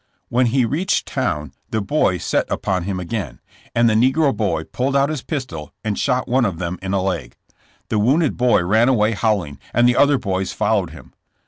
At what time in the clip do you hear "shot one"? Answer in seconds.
5.95-6.43